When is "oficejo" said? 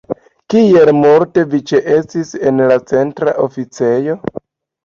3.47-4.19